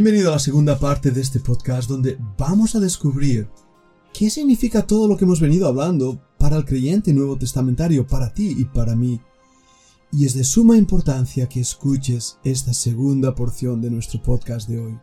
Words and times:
Bienvenido 0.00 0.28
a 0.28 0.34
la 0.34 0.38
segunda 0.38 0.78
parte 0.78 1.10
de 1.10 1.20
este 1.20 1.40
podcast 1.40 1.90
donde 1.90 2.16
vamos 2.38 2.76
a 2.76 2.78
descubrir 2.78 3.48
qué 4.14 4.30
significa 4.30 4.86
todo 4.86 5.08
lo 5.08 5.16
que 5.16 5.24
hemos 5.24 5.40
venido 5.40 5.66
hablando 5.66 6.22
para 6.38 6.56
el 6.56 6.64
creyente 6.64 7.12
nuevo 7.12 7.36
testamentario, 7.36 8.06
para 8.06 8.32
ti 8.32 8.54
y 8.56 8.64
para 8.64 8.94
mí. 8.94 9.20
Y 10.12 10.24
es 10.24 10.34
de 10.34 10.44
suma 10.44 10.76
importancia 10.76 11.48
que 11.48 11.58
escuches 11.58 12.38
esta 12.44 12.72
segunda 12.74 13.34
porción 13.34 13.82
de 13.82 13.90
nuestro 13.90 14.22
podcast 14.22 14.68
de 14.68 14.78
hoy. 14.78 14.98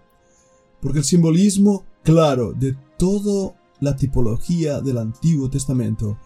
Porque 0.82 1.00
el 1.00 1.04
simbolismo 1.04 1.86
claro 2.02 2.54
de 2.54 2.78
toda 2.98 3.54
la 3.82 3.98
tipología 3.98 4.80
del 4.80 5.00
Antiguo 5.00 5.50
Testamento 5.50 6.18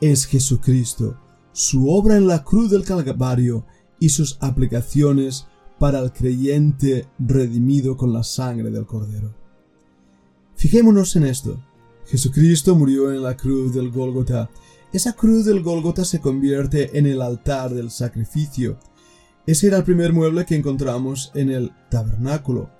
es 0.00 0.24
Jesucristo, 0.24 1.16
su 1.52 1.88
obra 1.88 2.16
en 2.16 2.26
la 2.26 2.42
cruz 2.42 2.68
del 2.68 2.82
Calvario 2.82 3.64
y 4.00 4.08
sus 4.08 4.38
aplicaciones 4.40 5.46
para 5.78 6.00
el 6.00 6.12
creyente 6.12 7.06
redimido 7.18 7.96
con 7.96 8.12
la 8.12 8.22
sangre 8.22 8.70
del 8.70 8.86
Cordero. 8.86 9.34
Fijémonos 10.56 11.14
en 11.16 11.24
esto. 11.24 11.62
Jesucristo 12.06 12.74
murió 12.74 13.12
en 13.12 13.22
la 13.22 13.36
cruz 13.36 13.74
del 13.74 13.90
Gólgota. 13.90 14.50
Esa 14.92 15.12
cruz 15.12 15.44
del 15.44 15.62
Gólgota 15.62 16.04
se 16.04 16.20
convierte 16.20 16.98
en 16.98 17.06
el 17.06 17.22
altar 17.22 17.72
del 17.72 17.90
sacrificio. 17.90 18.78
Ese 19.46 19.68
era 19.68 19.78
el 19.78 19.84
primer 19.84 20.12
mueble 20.12 20.46
que 20.46 20.56
encontramos 20.56 21.30
en 21.34 21.50
el 21.50 21.72
tabernáculo. 21.90 22.70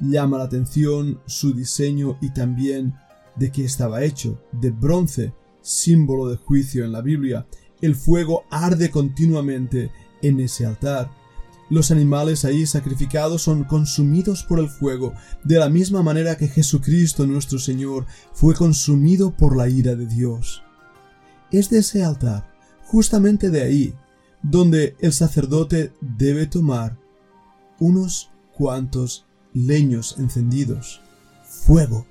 Llama 0.00 0.38
la 0.38 0.44
atención 0.44 1.20
su 1.26 1.52
diseño 1.52 2.18
y 2.20 2.30
también 2.30 2.94
de 3.36 3.52
qué 3.52 3.64
estaba 3.64 4.02
hecho, 4.02 4.42
de 4.52 4.70
bronce, 4.70 5.32
símbolo 5.60 6.28
de 6.28 6.36
juicio 6.36 6.84
en 6.84 6.92
la 6.92 7.02
Biblia. 7.02 7.46
El 7.80 7.94
fuego 7.94 8.44
arde 8.50 8.90
continuamente 8.90 9.90
en 10.22 10.40
ese 10.40 10.66
altar. 10.66 11.10
Los 11.70 11.90
animales 11.90 12.44
ahí 12.44 12.66
sacrificados 12.66 13.42
son 13.42 13.64
consumidos 13.64 14.42
por 14.42 14.58
el 14.58 14.68
fuego, 14.68 15.12
de 15.44 15.58
la 15.58 15.68
misma 15.68 16.02
manera 16.02 16.36
que 16.36 16.48
Jesucristo 16.48 17.26
nuestro 17.26 17.58
Señor 17.58 18.06
fue 18.32 18.54
consumido 18.54 19.32
por 19.32 19.56
la 19.56 19.68
ira 19.68 19.94
de 19.94 20.06
Dios. 20.06 20.62
Es 21.50 21.68
de 21.68 21.80
ese 21.80 22.02
altar, 22.02 22.50
justamente 22.86 23.50
de 23.50 23.62
ahí, 23.62 23.94
donde 24.42 24.96
el 25.00 25.12
sacerdote 25.12 25.92
debe 26.00 26.46
tomar 26.46 26.96
unos 27.78 28.30
cuantos 28.54 29.26
leños 29.52 30.16
encendidos, 30.18 31.02
fuego, 31.44 32.06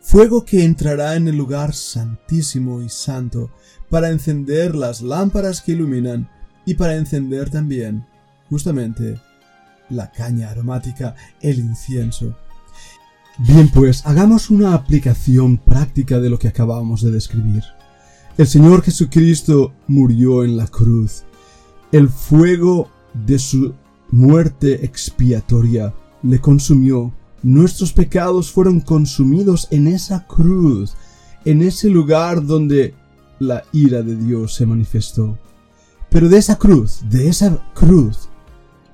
fuego 0.00 0.44
que 0.44 0.64
entrará 0.64 1.16
en 1.16 1.26
el 1.26 1.36
lugar 1.36 1.74
santísimo 1.74 2.82
y 2.82 2.88
santo 2.88 3.50
para 3.88 4.10
encender 4.10 4.76
las 4.76 5.02
lámparas 5.02 5.60
que 5.60 5.72
iluminan 5.72 6.30
y 6.64 6.74
para 6.74 6.96
encender 6.96 7.50
también 7.50 8.06
justamente 8.50 9.18
la 9.88 10.10
caña 10.10 10.50
aromática, 10.50 11.14
el 11.40 11.58
incienso. 11.60 12.36
Bien, 13.38 13.70
pues 13.72 14.04
hagamos 14.04 14.50
una 14.50 14.74
aplicación 14.74 15.56
práctica 15.56 16.18
de 16.20 16.28
lo 16.28 16.38
que 16.38 16.48
acabamos 16.48 17.02
de 17.02 17.10
describir. 17.10 17.62
El 18.36 18.46
Señor 18.46 18.82
Jesucristo 18.82 19.72
murió 19.86 20.44
en 20.44 20.56
la 20.56 20.66
cruz. 20.66 21.24
El 21.92 22.08
fuego 22.08 22.90
de 23.14 23.38
su 23.38 23.74
muerte 24.10 24.84
expiatoria 24.84 25.94
le 26.22 26.40
consumió. 26.40 27.12
Nuestros 27.42 27.92
pecados 27.92 28.50
fueron 28.50 28.80
consumidos 28.80 29.68
en 29.70 29.86
esa 29.86 30.26
cruz, 30.26 30.94
en 31.44 31.62
ese 31.62 31.88
lugar 31.88 32.44
donde 32.44 32.94
la 33.38 33.62
ira 33.72 34.02
de 34.02 34.16
Dios 34.16 34.54
se 34.54 34.66
manifestó. 34.66 35.38
Pero 36.10 36.28
de 36.28 36.38
esa 36.38 36.56
cruz, 36.56 37.00
de 37.08 37.28
esa 37.28 37.62
cruz, 37.74 38.29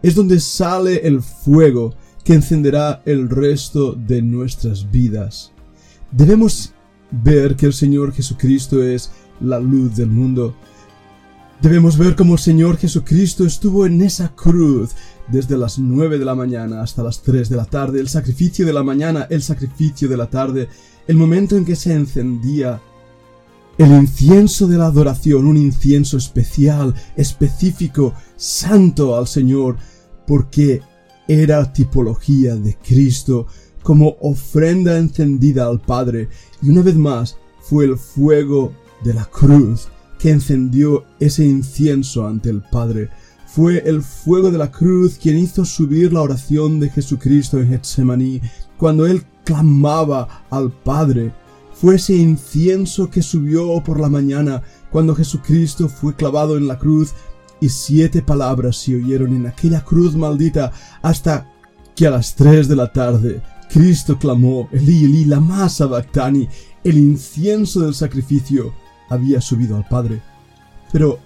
es 0.07 0.15
donde 0.15 0.39
sale 0.39 1.01
el 1.05 1.21
fuego 1.21 1.93
que 2.23 2.35
encenderá 2.35 3.03
el 3.07 3.29
resto 3.29 3.93
de 3.93 4.23
nuestras 4.23 4.89
vidas. 4.89 5.51
Debemos 6.13 6.73
ver 7.11 7.57
que 7.57 7.67
el 7.67 7.73
Señor 7.73 8.13
Jesucristo 8.13 8.81
es 8.85 9.11
la 9.41 9.59
luz 9.59 9.97
del 9.97 10.07
mundo. 10.07 10.55
Debemos 11.61 11.99
ver 11.99 12.15
cómo 12.15 12.35
el 12.35 12.39
Señor 12.39 12.77
Jesucristo 12.77 13.45
estuvo 13.45 13.85
en 13.85 14.01
esa 14.01 14.29
cruz 14.29 14.91
desde 15.27 15.59
las 15.59 15.77
nueve 15.77 16.21
de 16.21 16.25
la 16.25 16.37
mañana 16.37 16.83
hasta 16.83 17.03
las 17.03 17.21
tres 17.21 17.49
de 17.49 17.57
la 17.57 17.65
tarde, 17.65 17.99
el 17.99 18.09
sacrificio 18.09 18.65
de 18.65 18.73
la 18.73 18.85
mañana, 18.85 19.27
el 19.29 19.43
sacrificio 19.43 20.09
de 20.09 20.17
la 20.17 20.31
tarde, 20.31 20.69
el 21.09 21.17
momento 21.17 21.57
en 21.57 21.65
que 21.65 21.75
se 21.75 21.93
encendía 21.93 22.81
el 23.79 23.91
incienso 23.91 24.67
de 24.69 24.79
la 24.79 24.87
adoración, 24.87 25.47
un 25.47 25.57
incienso 25.57 26.17
especial, 26.17 26.95
específico, 27.17 28.15
santo 28.37 29.17
al 29.17 29.27
Señor, 29.27 29.77
porque 30.27 30.83
era 31.29 31.73
tipología 31.73 32.57
de 32.57 32.77
Cristo 32.77 33.47
como 33.83 34.17
ofrenda 34.21 34.99
encendida 34.99 35.67
al 35.67 35.81
Padre 35.81 36.29
y 36.63 36.71
una 36.71 36.83
vez 36.83 36.97
más 36.97 37.37
fue 37.61 37.85
el 37.85 37.97
fuego 37.97 38.73
de 39.05 39.15
la 39.15 39.25
cruz 39.27 39.89
que 40.19 40.31
encendió 40.31 41.05
ese 41.21 41.45
incienso 41.45 42.27
ante 42.27 42.51
el 42.51 42.63
Padre. 42.63 43.11
Fue 43.47 43.79
el 43.87 44.03
fuego 44.03 44.51
de 44.51 44.59
la 44.59 44.71
cruz 44.71 45.19
quien 45.21 45.39
hizo 45.39 45.65
subir 45.65 46.13
la 46.13 46.23
oración 46.23 46.81
de 46.81 46.91
Jesucristo 46.91 47.59
en 47.59 47.69
Getsemaní 47.69 48.41
cuando 48.77 49.07
él 49.07 49.23
clamaba 49.45 50.45
al 50.51 50.73
Padre. 50.73 51.33
Fue 51.73 51.97
ese 51.97 52.17
incienso 52.17 53.11
que 53.11 53.23
subió 53.23 53.83
por 53.85 54.01
la 54.01 54.09
mañana 54.09 54.63
cuando 54.91 55.15
Jesucristo 55.15 55.89
fue 55.89 56.15
clavado 56.15 56.57
en 56.57 56.67
la 56.67 56.79
cruz 56.79 57.15
y 57.61 57.69
siete 57.69 58.23
palabras 58.23 58.77
se 58.77 58.97
oyeron 58.97 59.35
en 59.35 59.47
aquella 59.47 59.85
cruz 59.85 60.15
maldita 60.15 60.73
hasta 61.03 61.51
que 61.95 62.07
a 62.07 62.11
las 62.11 62.35
tres 62.35 62.69
de 62.69 62.77
la 62.77 62.93
tarde 62.93 63.43
Cristo 63.71 64.19
clamó, 64.19 64.69
Elí, 64.73 65.05
Elí, 65.05 65.25
lama 65.25 65.69
sabactani, 65.69 66.49
el 66.85 66.99
incienso 66.99 67.81
del 67.81 67.95
sacrificio 67.95 68.73
había 69.09 69.41
subido 69.41 69.77
al 69.77 69.87
Padre. 69.89 70.23
Pero 70.93 71.19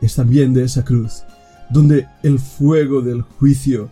es 0.00 0.14
también 0.14 0.52
de 0.52 0.64
esa 0.64 0.84
cruz, 0.84 1.22
donde 1.70 2.06
el 2.22 2.38
fuego 2.38 3.00
del 3.00 3.22
juicio 3.22 3.90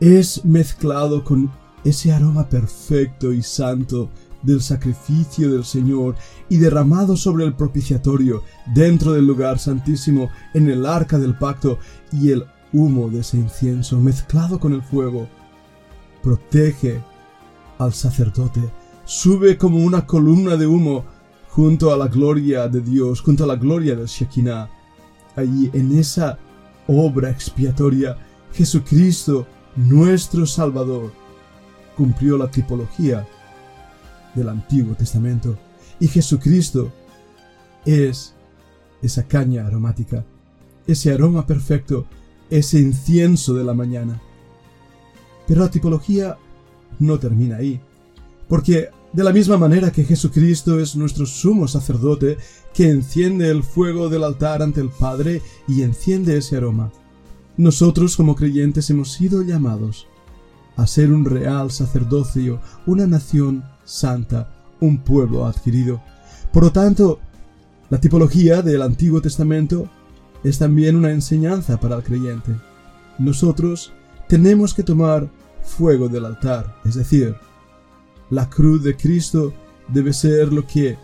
es 0.00 0.44
mezclado 0.44 1.24
con 1.24 1.50
ese 1.84 2.12
aroma 2.12 2.48
perfecto 2.48 3.32
y 3.32 3.42
santo 3.42 4.10
del 4.46 4.62
sacrificio 4.62 5.52
del 5.52 5.64
Señor 5.64 6.14
y 6.48 6.56
derramado 6.56 7.16
sobre 7.16 7.44
el 7.44 7.54
propiciatorio 7.54 8.42
dentro 8.74 9.12
del 9.12 9.26
lugar 9.26 9.58
santísimo 9.58 10.30
en 10.54 10.70
el 10.70 10.86
arca 10.86 11.18
del 11.18 11.36
pacto 11.36 11.78
y 12.12 12.30
el 12.30 12.46
humo 12.72 13.10
de 13.10 13.20
ese 13.20 13.36
incienso 13.36 13.98
mezclado 14.00 14.58
con 14.58 14.72
el 14.72 14.82
fuego 14.82 15.28
protege 16.22 17.02
al 17.78 17.92
sacerdote, 17.92 18.60
sube 19.04 19.56
como 19.58 19.78
una 19.78 20.06
columna 20.06 20.56
de 20.56 20.66
humo 20.66 21.04
junto 21.48 21.92
a 21.92 21.96
la 21.96 22.08
gloria 22.08 22.68
de 22.68 22.80
Dios, 22.80 23.20
junto 23.20 23.44
a 23.44 23.46
la 23.46 23.56
gloria 23.56 23.94
del 23.94 24.06
Shekinah. 24.06 24.68
Allí 25.36 25.70
en 25.72 25.98
esa 25.98 26.38
obra 26.86 27.30
expiatoria, 27.30 28.16
Jesucristo, 28.52 29.46
nuestro 29.76 30.46
Salvador, 30.46 31.12
cumplió 31.96 32.36
la 32.36 32.50
tipología 32.50 33.26
del 34.36 34.50
Antiguo 34.50 34.94
Testamento. 34.94 35.58
Y 35.98 36.08
Jesucristo 36.08 36.92
es 37.84 38.34
esa 39.02 39.24
caña 39.26 39.66
aromática, 39.66 40.24
ese 40.86 41.12
aroma 41.12 41.46
perfecto, 41.46 42.06
ese 42.50 42.78
incienso 42.78 43.54
de 43.54 43.64
la 43.64 43.74
mañana. 43.74 44.20
Pero 45.48 45.62
la 45.62 45.70
tipología 45.70 46.36
no 46.98 47.18
termina 47.18 47.56
ahí, 47.56 47.80
porque 48.48 48.90
de 49.12 49.24
la 49.24 49.32
misma 49.32 49.56
manera 49.56 49.90
que 49.90 50.04
Jesucristo 50.04 50.78
es 50.78 50.94
nuestro 50.96 51.26
sumo 51.26 51.68
sacerdote 51.68 52.36
que 52.74 52.90
enciende 52.90 53.48
el 53.48 53.62
fuego 53.62 54.08
del 54.08 54.24
altar 54.24 54.62
ante 54.62 54.80
el 54.80 54.90
Padre 54.90 55.40
y 55.66 55.82
enciende 55.82 56.36
ese 56.36 56.56
aroma, 56.56 56.92
nosotros 57.56 58.16
como 58.16 58.36
creyentes 58.36 58.90
hemos 58.90 59.12
sido 59.12 59.42
llamados 59.42 60.06
a 60.76 60.86
ser 60.86 61.10
un 61.10 61.24
real 61.24 61.70
sacerdocio, 61.70 62.60
una 62.84 63.06
nación 63.06 63.64
santa, 63.86 64.50
un 64.80 64.98
pueblo 64.98 65.46
adquirido. 65.46 66.02
Por 66.52 66.64
lo 66.64 66.72
tanto, 66.72 67.20
la 67.88 67.98
tipología 67.98 68.60
del 68.60 68.82
Antiguo 68.82 69.22
Testamento 69.22 69.88
es 70.44 70.58
también 70.58 70.96
una 70.96 71.10
enseñanza 71.10 71.80
para 71.80 71.96
el 71.96 72.02
creyente. 72.02 72.52
Nosotros 73.18 73.92
tenemos 74.28 74.74
que 74.74 74.82
tomar 74.82 75.30
fuego 75.62 76.08
del 76.08 76.26
altar, 76.26 76.76
es 76.84 76.94
decir, 76.94 77.34
la 78.28 78.50
cruz 78.50 78.82
de 78.82 78.96
Cristo 78.96 79.54
debe 79.88 80.12
ser 80.12 80.52
lo 80.52 80.66
que 80.66 80.98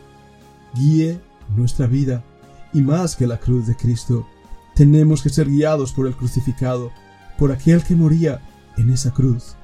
guíe 0.74 1.20
nuestra 1.56 1.86
vida. 1.86 2.24
Y 2.72 2.82
más 2.82 3.16
que 3.16 3.26
la 3.26 3.38
cruz 3.38 3.66
de 3.66 3.76
Cristo, 3.76 4.26
tenemos 4.74 5.22
que 5.22 5.28
ser 5.28 5.48
guiados 5.48 5.92
por 5.92 6.06
el 6.06 6.16
crucificado, 6.16 6.90
por 7.38 7.52
aquel 7.52 7.82
que 7.84 7.94
moría 7.94 8.40
en 8.76 8.90
esa 8.90 9.12
cruz. 9.12 9.54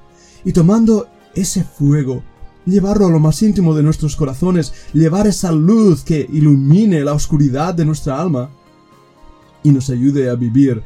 Y 0.45 0.53
tomando 0.53 1.09
ese 1.35 1.65
fuego 1.65 2.23
llevarlo 2.67 3.07
a 3.07 3.11
lo 3.11 3.19
más 3.19 3.43
íntimo 3.43 3.75
de 3.75 3.83
nuestros 3.83 4.17
corazones, 4.17 4.73
llevar 4.93 5.27
esa 5.27 5.53
luz 5.53 6.03
que 6.03 6.29
ilumine 6.33 7.03
la 7.03 7.15
oscuridad 7.15 7.75
de 7.75 7.85
nuestra 7.85 8.21
alma 8.21 8.51
y 9.63 9.71
nos 9.71 9.91
ayude 9.91 10.31
a 10.31 10.35
vivir 10.35 10.83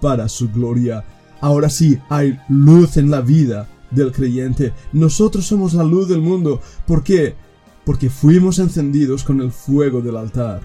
para 0.00 0.28
su 0.28 0.50
gloria. 0.50 1.04
Ahora 1.40 1.68
sí, 1.68 1.98
hay 2.08 2.38
luz 2.48 2.96
en 2.96 3.10
la 3.10 3.20
vida 3.20 3.68
del 3.90 4.12
creyente. 4.12 4.72
Nosotros 4.92 5.46
somos 5.46 5.74
la 5.74 5.84
luz 5.84 6.08
del 6.08 6.20
mundo. 6.20 6.60
¿Por 6.86 7.02
qué? 7.02 7.34
Porque 7.84 8.10
fuimos 8.10 8.58
encendidos 8.58 9.24
con 9.24 9.40
el 9.40 9.52
fuego 9.52 10.00
del 10.00 10.16
altar. 10.16 10.62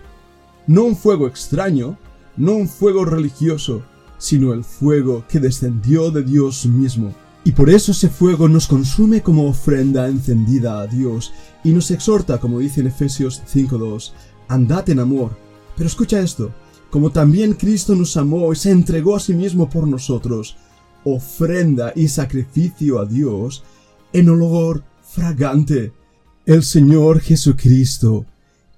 No 0.67 0.83
un 0.83 0.95
fuego 0.95 1.27
extraño, 1.27 1.97
no 2.37 2.53
un 2.53 2.67
fuego 2.67 3.05
religioso, 3.05 3.83
sino 4.17 4.53
el 4.53 4.63
fuego 4.63 5.25
que 5.27 5.39
descendió 5.39 6.11
de 6.11 6.23
Dios 6.23 6.65
mismo. 6.65 7.13
Y 7.43 7.53
por 7.53 7.69
eso 7.69 7.91
ese 7.91 8.09
fuego 8.09 8.49
nos 8.49 8.67
consume 8.67 9.21
como 9.21 9.47
ofrenda 9.47 10.07
encendida 10.07 10.81
a 10.81 10.87
Dios 10.87 11.31
y 11.63 11.71
nos 11.71 11.89
exhorta, 11.91 12.39
como 12.39 12.59
dice 12.59 12.81
en 12.81 12.87
Efesios 12.87 13.41
5.2, 13.51 14.11
andad 14.47 14.89
en 14.89 14.99
amor. 14.99 15.37
Pero 15.75 15.87
escucha 15.87 16.19
esto, 16.19 16.53
como 16.89 17.11
también 17.11 17.53
Cristo 17.53 17.95
nos 17.95 18.17
amó 18.17 18.51
y 18.51 18.55
se 18.55 18.71
entregó 18.71 19.15
a 19.15 19.19
sí 19.19 19.33
mismo 19.33 19.69
por 19.69 19.87
nosotros, 19.87 20.57
ofrenda 21.03 21.93
y 21.95 22.07
sacrificio 22.07 22.99
a 22.99 23.05
Dios 23.05 23.63
en 24.11 24.29
olor 24.29 24.83
fragante. 25.01 25.93
El 26.45 26.63
Señor 26.63 27.21
Jesucristo 27.21 28.25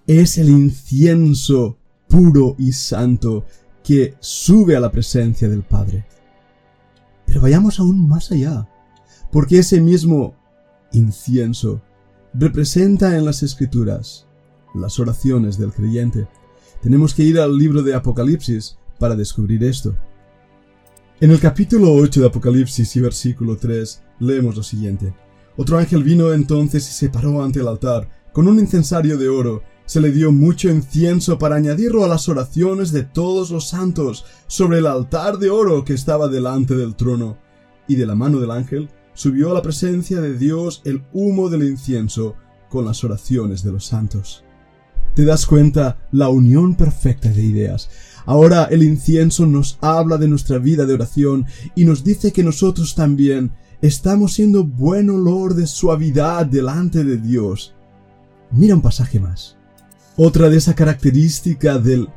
es 0.05 0.37
el 0.37 0.49
incienso 0.49 1.77
puro 2.07 2.55
y 2.59 2.73
santo 2.73 3.45
que 3.83 4.15
sube 4.19 4.75
a 4.75 4.79
la 4.79 4.91
presencia 4.91 5.47
del 5.49 5.63
Padre. 5.63 6.05
Pero 7.31 7.39
vayamos 7.39 7.79
aún 7.79 8.09
más 8.09 8.29
allá, 8.33 8.67
porque 9.31 9.59
ese 9.59 9.79
mismo 9.79 10.35
incienso 10.91 11.81
representa 12.33 13.15
en 13.15 13.23
las 13.23 13.41
escrituras 13.41 14.27
las 14.75 14.99
oraciones 14.99 15.57
del 15.57 15.71
creyente. 15.71 16.27
Tenemos 16.81 17.13
que 17.13 17.23
ir 17.23 17.39
al 17.39 17.57
libro 17.57 17.83
de 17.83 17.95
Apocalipsis 17.95 18.77
para 18.99 19.15
descubrir 19.15 19.63
esto. 19.63 19.95
En 21.21 21.31
el 21.31 21.39
capítulo 21.39 21.93
8 21.93 22.19
de 22.19 22.27
Apocalipsis 22.27 22.93
y 22.97 22.99
versículo 22.99 23.55
3 23.55 24.03
leemos 24.19 24.57
lo 24.57 24.63
siguiente. 24.63 25.13
Otro 25.55 25.77
ángel 25.77 26.03
vino 26.03 26.33
entonces 26.33 26.85
y 26.89 26.91
se 26.91 27.09
paró 27.09 27.41
ante 27.41 27.61
el 27.61 27.67
altar, 27.69 28.09
con 28.33 28.45
un 28.49 28.59
incensario 28.59 29.17
de 29.17 29.29
oro. 29.29 29.63
Se 29.91 29.99
le 29.99 30.13
dio 30.13 30.31
mucho 30.31 30.69
incienso 30.69 31.37
para 31.37 31.57
añadirlo 31.57 32.05
a 32.05 32.07
las 32.07 32.29
oraciones 32.29 32.93
de 32.93 33.03
todos 33.03 33.51
los 33.51 33.67
santos 33.67 34.23
sobre 34.47 34.77
el 34.77 34.87
altar 34.87 35.37
de 35.37 35.49
oro 35.49 35.83
que 35.83 35.91
estaba 35.91 36.29
delante 36.29 36.77
del 36.77 36.95
trono. 36.95 37.37
Y 37.89 37.95
de 37.95 38.05
la 38.05 38.15
mano 38.15 38.39
del 38.39 38.51
ángel 38.51 38.89
subió 39.13 39.51
a 39.51 39.53
la 39.53 39.61
presencia 39.61 40.21
de 40.21 40.37
Dios 40.37 40.81
el 40.85 41.03
humo 41.11 41.49
del 41.49 41.63
incienso 41.63 42.35
con 42.69 42.85
las 42.85 43.03
oraciones 43.03 43.63
de 43.63 43.73
los 43.73 43.85
santos. 43.85 44.45
¿Te 45.13 45.25
das 45.25 45.45
cuenta 45.45 45.97
la 46.13 46.29
unión 46.29 46.75
perfecta 46.75 47.27
de 47.27 47.43
ideas? 47.43 47.89
Ahora 48.25 48.69
el 48.71 48.83
incienso 48.83 49.45
nos 49.45 49.77
habla 49.81 50.15
de 50.15 50.29
nuestra 50.29 50.57
vida 50.57 50.85
de 50.85 50.93
oración 50.93 51.47
y 51.75 51.83
nos 51.83 52.05
dice 52.05 52.31
que 52.31 52.45
nosotros 52.45 52.95
también 52.95 53.51
estamos 53.81 54.35
siendo 54.35 54.63
buen 54.63 55.09
olor 55.09 55.53
de 55.53 55.67
suavidad 55.67 56.45
delante 56.45 57.03
de 57.03 57.17
Dios. 57.17 57.75
Mira 58.51 58.73
un 58.73 58.81
pasaje 58.81 59.19
más. 59.19 59.57
Otra 60.17 60.49
de 60.49 60.57
esa 60.57 60.75
característica 60.75 61.77
del 61.77 62.09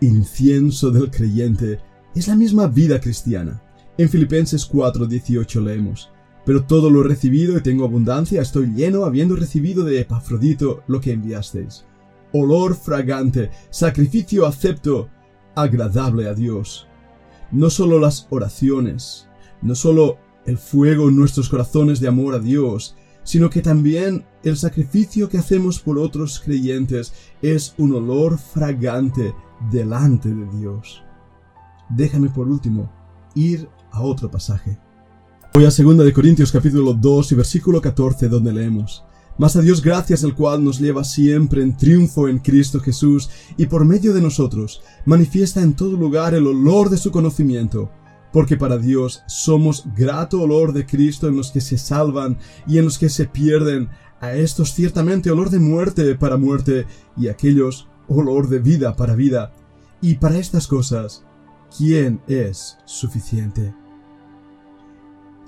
incienso 0.00 0.90
del 0.90 1.10
creyente 1.10 1.80
es 2.14 2.28
la 2.28 2.36
misma 2.36 2.66
vida 2.66 3.00
cristiana. 3.00 3.62
En 3.98 4.08
Filipenses 4.08 4.64
4:18 4.66 5.60
leemos, 5.60 6.10
Pero 6.44 6.64
todo 6.64 6.90
lo 6.90 7.02
recibido 7.02 7.58
y 7.58 7.62
tengo 7.62 7.84
abundancia, 7.84 8.40
estoy 8.40 8.68
lleno 8.68 9.04
habiendo 9.04 9.34
recibido 9.34 9.84
de 9.84 10.00
Epafrodito 10.00 10.84
lo 10.86 11.00
que 11.00 11.12
enviasteis 11.12 11.84
olor 12.32 12.74
fragante, 12.74 13.50
sacrificio 13.70 14.46
acepto, 14.46 15.08
agradable 15.54 16.28
a 16.28 16.34
Dios. 16.34 16.86
No 17.50 17.70
solo 17.70 17.98
las 17.98 18.26
oraciones, 18.30 19.28
no 19.62 19.74
solo 19.74 20.18
el 20.44 20.58
fuego 20.58 21.08
en 21.08 21.16
nuestros 21.16 21.48
corazones 21.48 22.00
de 22.00 22.08
amor 22.08 22.34
a 22.34 22.38
Dios, 22.38 22.96
sino 23.26 23.50
que 23.50 23.60
también 23.60 24.24
el 24.42 24.56
sacrificio 24.56 25.28
que 25.28 25.36
hacemos 25.36 25.78
por 25.80 25.98
otros 25.98 26.40
creyentes 26.40 27.12
es 27.42 27.74
un 27.76 27.92
olor 27.92 28.38
fragante 28.38 29.34
delante 29.70 30.30
de 30.30 30.46
Dios. 30.58 31.02
Déjame 31.90 32.30
por 32.30 32.48
último 32.48 32.90
ir 33.34 33.68
a 33.90 34.00
otro 34.00 34.30
pasaje. 34.30 34.78
Voy 35.52 35.64
a 35.64 35.70
2 35.70 36.12
Corintios 36.14 36.50
capítulo 36.50 36.94
2 36.94 37.32
y 37.32 37.34
versículo 37.34 37.82
14 37.82 38.28
donde 38.28 38.52
leemos 38.54 39.04
mas 39.38 39.54
a 39.56 39.60
Dios 39.60 39.82
gracias 39.82 40.22
el 40.22 40.34
cual 40.34 40.64
nos 40.64 40.78
lleva 40.80 41.04
siempre 41.04 41.62
en 41.62 41.76
triunfo 41.76 42.28
en 42.28 42.38
Cristo 42.38 42.80
Jesús 42.80 43.28
y 43.56 43.66
por 43.66 43.84
medio 43.84 44.14
de 44.14 44.22
nosotros 44.22 44.82
manifiesta 45.04 45.60
en 45.60 45.74
todo 45.74 45.92
lugar 45.92 46.34
el 46.34 46.46
olor 46.46 46.88
de 46.88 46.96
su 46.96 47.10
conocimiento, 47.10 47.90
porque 48.32 48.56
para 48.56 48.78
Dios 48.78 49.22
somos 49.26 49.84
grato 49.96 50.40
olor 50.40 50.72
de 50.72 50.86
Cristo 50.86 51.28
en 51.28 51.36
los 51.36 51.50
que 51.50 51.60
se 51.60 51.78
salvan 51.78 52.38
y 52.66 52.78
en 52.78 52.84
los 52.84 52.98
que 52.98 53.08
se 53.08 53.26
pierden, 53.26 53.88
a 54.20 54.32
estos 54.32 54.72
ciertamente 54.72 55.30
olor 55.30 55.50
de 55.50 55.58
muerte 55.58 56.14
para 56.14 56.36
muerte 56.36 56.86
y 57.16 57.28
a 57.28 57.32
aquellos 57.32 57.88
olor 58.08 58.48
de 58.48 58.58
vida 58.58 58.96
para 58.96 59.14
vida. 59.14 59.52
Y 60.00 60.16
para 60.16 60.38
estas 60.38 60.66
cosas, 60.66 61.24
¿quién 61.76 62.20
es 62.26 62.78
suficiente? 62.84 63.74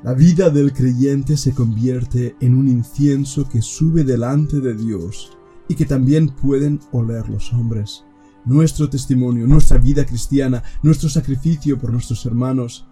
La 0.02 0.14
vida 0.14 0.48
del 0.50 0.72
creyente 0.72 1.36
se 1.36 1.52
convierte 1.52 2.36
en 2.40 2.54
un 2.54 2.68
incienso 2.68 3.48
que 3.48 3.62
sube 3.62 4.04
delante 4.04 4.60
de 4.60 4.74
Dios 4.74 5.36
y 5.66 5.74
que 5.74 5.86
también 5.86 6.28
pueden 6.28 6.80
oler 6.92 7.28
los 7.28 7.52
hombres. 7.52 8.04
Nuestro 8.44 8.88
testimonio, 8.88 9.46
nuestra 9.46 9.78
vida 9.78 10.06
cristiana, 10.06 10.62
nuestro 10.82 11.08
sacrificio 11.08 11.78
por 11.78 11.92
nuestros 11.92 12.24
hermanos, 12.24 12.86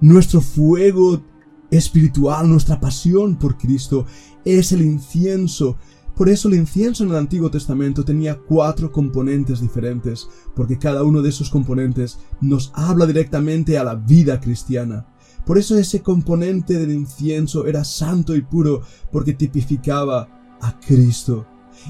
nuestro 0.00 0.40
fuego 0.40 1.22
espiritual, 1.70 2.48
nuestra 2.48 2.80
pasión 2.80 3.36
por 3.36 3.56
Cristo 3.56 4.06
es 4.44 4.72
el 4.72 4.82
incienso. 4.82 5.76
Por 6.14 6.28
eso 6.28 6.48
el 6.48 6.54
incienso 6.54 7.04
en 7.04 7.10
el 7.10 7.16
Antiguo 7.16 7.50
Testamento 7.50 8.04
tenía 8.04 8.38
cuatro 8.38 8.90
componentes 8.90 9.60
diferentes, 9.60 10.28
porque 10.56 10.78
cada 10.78 11.04
uno 11.04 11.22
de 11.22 11.28
esos 11.28 11.48
componentes 11.48 12.18
nos 12.40 12.72
habla 12.74 13.06
directamente 13.06 13.78
a 13.78 13.84
la 13.84 13.94
vida 13.94 14.40
cristiana. 14.40 15.06
Por 15.46 15.58
eso 15.58 15.78
ese 15.78 16.02
componente 16.02 16.78
del 16.78 16.90
incienso 16.90 17.66
era 17.66 17.84
santo 17.84 18.34
y 18.34 18.42
puro, 18.42 18.82
porque 19.12 19.32
tipificaba 19.32 20.58
a 20.60 20.78
Cristo. 20.80 21.46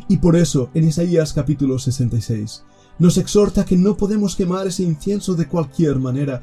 Y 0.08 0.18
por 0.18 0.36
eso, 0.36 0.70
en 0.74 0.86
Isaías 0.86 1.32
capítulo 1.32 1.78
66, 1.78 2.64
nos 2.98 3.16
exhorta 3.16 3.64
que 3.64 3.76
no 3.76 3.96
podemos 3.96 4.34
quemar 4.34 4.66
ese 4.66 4.82
incienso 4.82 5.34
de 5.34 5.46
cualquier 5.46 5.96
manera. 5.96 6.42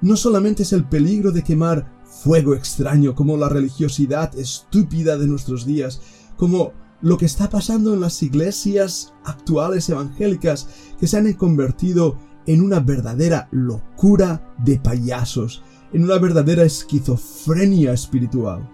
No 0.00 0.16
solamente 0.16 0.64
es 0.64 0.72
el 0.72 0.84
peligro 0.84 1.32
de 1.32 1.42
quemar 1.42 1.92
fuego 2.04 2.54
extraño, 2.54 3.14
como 3.14 3.36
la 3.36 3.48
religiosidad 3.48 4.36
estúpida 4.38 5.16
de 5.16 5.26
nuestros 5.26 5.64
días, 5.66 6.00
como 6.36 6.72
lo 7.00 7.18
que 7.18 7.26
está 7.26 7.50
pasando 7.50 7.92
en 7.92 8.00
las 8.00 8.22
iglesias 8.22 9.12
actuales 9.24 9.88
evangélicas, 9.88 10.68
que 10.98 11.06
se 11.06 11.18
han 11.18 11.32
convertido 11.34 12.18
en 12.46 12.62
una 12.62 12.80
verdadera 12.80 13.48
locura 13.50 14.54
de 14.64 14.78
payasos, 14.78 15.62
en 15.92 16.04
una 16.04 16.18
verdadera 16.18 16.64
esquizofrenia 16.64 17.92
espiritual. 17.92 18.68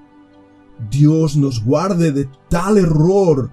Dios 0.91 1.37
nos 1.37 1.63
guarde 1.65 2.13
de 2.13 2.29
tal 2.49 2.79
error, 2.79 3.51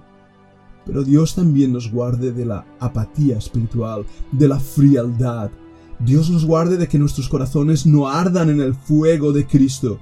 pero 0.88 1.04
Dios 1.04 1.34
también 1.34 1.74
nos 1.74 1.92
guarde 1.92 2.32
de 2.32 2.46
la 2.46 2.64
apatía 2.80 3.36
espiritual, 3.36 4.06
de 4.32 4.48
la 4.48 4.58
frialdad. 4.58 5.50
Dios 5.98 6.30
nos 6.30 6.46
guarde 6.46 6.78
de 6.78 6.88
que 6.88 6.98
nuestros 6.98 7.28
corazones 7.28 7.84
no 7.84 8.08
ardan 8.08 8.48
en 8.48 8.62
el 8.62 8.74
fuego 8.74 9.30
de 9.30 9.46
Cristo. 9.46 10.00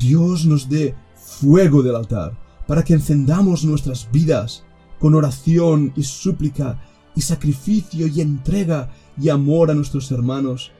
Dios 0.00 0.44
nos 0.44 0.68
dé 0.68 0.96
fuego 1.14 1.84
del 1.84 1.94
altar, 1.94 2.36
para 2.66 2.82
que 2.82 2.94
encendamos 2.94 3.64
nuestras 3.64 4.10
vidas 4.10 4.64
con 4.98 5.14
oración 5.14 5.92
y 5.94 6.02
súplica 6.02 6.82
y 7.14 7.20
sacrificio 7.20 8.08
y 8.08 8.20
entrega 8.20 8.90
y 9.16 9.28
amor 9.28 9.70
a 9.70 9.74
nuestros 9.74 10.10
hermanos 10.10 10.72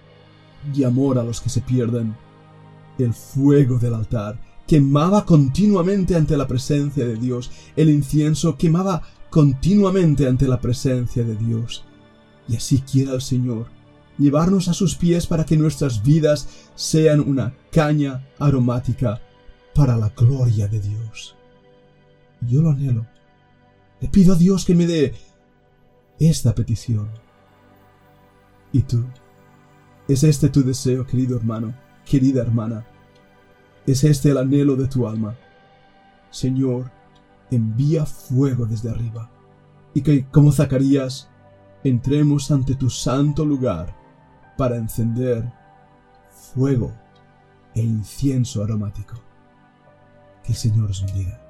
y 0.74 0.82
amor 0.82 1.16
a 1.20 1.22
los 1.22 1.40
que 1.40 1.48
se 1.48 1.60
pierden. 1.60 2.16
El 2.98 3.14
fuego 3.14 3.78
del 3.78 3.94
altar 3.94 4.40
quemaba 4.66 5.24
continuamente 5.24 6.14
ante 6.14 6.36
la 6.36 6.46
presencia 6.46 7.04
de 7.04 7.16
Dios. 7.16 7.50
El 7.76 7.90
incienso 7.90 8.56
quemaba 8.56 9.02
continuamente 9.30 10.26
ante 10.26 10.46
la 10.46 10.60
presencia 10.60 11.24
de 11.24 11.36
Dios. 11.36 11.84
Y 12.48 12.56
así 12.56 12.80
quiera 12.80 13.14
el 13.14 13.22
Señor 13.22 13.66
llevarnos 14.18 14.68
a 14.68 14.74
sus 14.74 14.94
pies 14.94 15.26
para 15.26 15.44
que 15.44 15.56
nuestras 15.56 16.02
vidas 16.02 16.48
sean 16.74 17.20
una 17.20 17.54
caña 17.70 18.28
aromática 18.38 19.20
para 19.74 19.96
la 19.96 20.10
gloria 20.10 20.68
de 20.68 20.80
Dios. 20.80 21.34
Yo 22.40 22.62
lo 22.62 22.70
anhelo. 22.70 23.06
Le 24.00 24.08
pido 24.08 24.34
a 24.34 24.36
Dios 24.36 24.64
que 24.64 24.74
me 24.74 24.86
dé 24.86 25.14
esta 26.18 26.54
petición. 26.54 27.10
¿Y 28.72 28.82
tú? 28.82 29.04
¿Es 30.08 30.24
este 30.24 30.48
tu 30.48 30.62
deseo, 30.62 31.06
querido 31.06 31.36
hermano, 31.36 31.74
querida 32.04 32.42
hermana? 32.42 32.86
¿Es 33.86 34.04
este 34.04 34.30
el 34.30 34.38
anhelo 34.38 34.76
de 34.76 34.86
tu 34.86 35.08
alma? 35.08 35.36
Señor, 36.30 36.90
envía 37.50 38.06
fuego 38.06 38.64
desde 38.64 38.90
arriba, 38.90 39.30
y 39.94 40.02
que, 40.02 40.26
como 40.26 40.52
Zacarías, 40.52 41.28
entremos 41.84 42.50
ante 42.50 42.74
tu 42.74 42.88
santo 42.88 43.44
lugar 43.44 43.94
para 44.56 44.76
encender 44.76 45.52
fuego 46.30 46.92
e 47.74 47.82
incienso 47.82 48.62
aromático. 48.62 49.14
Que 50.44 50.52
el 50.52 50.58
Señor 50.58 50.90
os 50.90 51.04
bendiga. 51.04 51.40